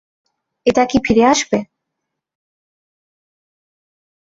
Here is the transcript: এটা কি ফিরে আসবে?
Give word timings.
এটা 0.65 0.83
কি 0.85 0.97
ফিরে 1.05 1.23
আসবে? 1.25 1.57